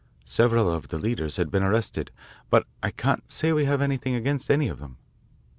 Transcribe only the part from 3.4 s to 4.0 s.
we have